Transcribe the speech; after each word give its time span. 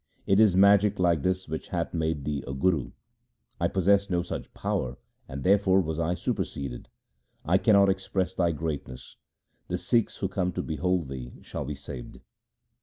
It 0.25 0.39
is 0.39 0.55
magic 0.55 0.97
like 0.97 1.21
this 1.21 1.47
which 1.47 1.67
hath 1.67 1.93
made 1.93 2.25
thee 2.25 2.43
a 2.47 2.55
Guru. 2.55 2.89
I 3.59 3.67
possess 3.67 4.09
no 4.09 4.23
such 4.23 4.51
power, 4.55 4.97
and 5.27 5.43
therefore 5.43 5.79
was 5.79 5.99
I 5.99 6.15
superseded. 6.15 6.89
I 7.45 7.59
cannot 7.59 7.87
express 7.87 8.33
thy 8.33 8.51
greatness. 8.51 9.17
The 9.67 9.77
Sikhs 9.77 10.17
who 10.17 10.27
come 10.27 10.53
to 10.53 10.63
behold 10.63 11.07
thee 11.07 11.33
shall 11.43 11.65
be 11.65 11.75
saved.' 11.75 12.19